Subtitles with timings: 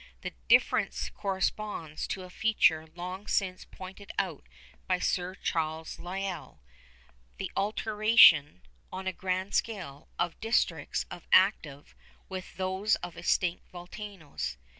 [0.21, 4.49] The difference corresponds to a feature long since pointed out
[4.87, 11.93] by Sir Charles Lyell,—the alternation, on a grand scale, of districts of active
[12.27, 14.57] with those of extinct volcanoes.